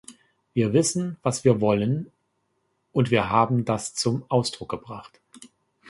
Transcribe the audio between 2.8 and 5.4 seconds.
und wir haben das zum Ausdruck gebracht.